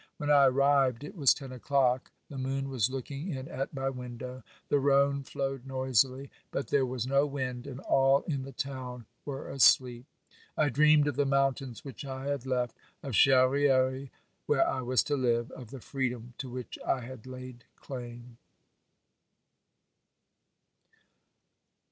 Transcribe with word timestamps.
When 0.17 0.31
I 0.31 0.45
arrived 0.47 1.03
it 1.03 1.15
was 1.15 1.31
ten 1.31 1.51
o'clock; 1.51 2.09
the 2.27 2.39
moon 2.39 2.69
was 2.69 2.89
look 2.89 3.11
ing 3.11 3.29
in 3.29 3.47
at 3.47 3.71
my 3.71 3.87
window. 3.87 4.41
The 4.69 4.79
Rhone 4.79 5.21
flowed 5.21 5.67
noisily, 5.67 6.31
but 6.49 6.69
there 6.69 6.87
was 6.87 7.05
no 7.05 7.27
wind, 7.27 7.67
and 7.67 7.79
all 7.81 8.21
in 8.23 8.41
the 8.41 8.51
town 8.51 9.05
were 9.25 9.47
asleep. 9.47 10.05
I 10.57 10.69
dreamed 10.69 11.07
of 11.07 11.17
the 11.17 11.25
mountains 11.27 11.85
which 11.85 12.03
I 12.03 12.25
had 12.29 12.47
left, 12.47 12.75
of 13.03 13.11
Charr^ires 13.13 14.09
where 14.47 14.67
I 14.67 14.81
was 14.81 15.03
to 15.03 15.15
live, 15.15 15.51
of 15.51 15.69
the 15.69 15.79
freedom 15.79 16.33
to 16.39 16.49
which 16.49 16.79
I 16.83 17.01
had 17.01 17.27
laid 17.27 17.65
claim. 17.75 18.39